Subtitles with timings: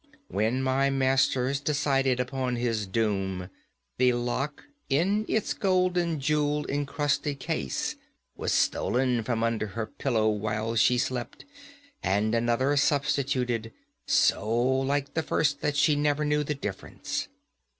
[0.29, 3.51] When my masters decided upon his doom,
[3.99, 7.97] the lock, in its golden, jewel encrusted case,
[8.35, 11.45] was stolen from under her pillow while she slept,
[12.01, 13.73] and another substituted,
[14.07, 17.27] so like the first that she never knew the difference.